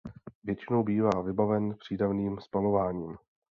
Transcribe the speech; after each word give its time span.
Většinou 0.43 0.83
bývá 0.83 1.09
vybaven 1.25 1.75
přídavným 1.79 2.39
spalováním. 2.39 3.17